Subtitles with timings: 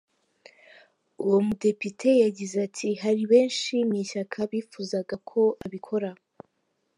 [1.23, 6.09] Uwo mudepite yagize ati “Hari benshi mu ishyaka bifuzaga ko abikora.